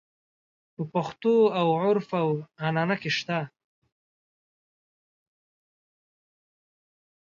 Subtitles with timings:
[0.75, 2.29] په پښتو او عُرف او
[2.65, 3.39] عنعنه کې شته.